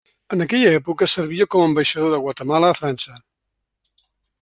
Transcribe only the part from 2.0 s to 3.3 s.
de Guatemala a França.